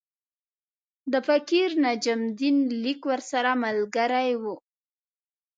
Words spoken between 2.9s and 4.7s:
ورسره ملګری وو.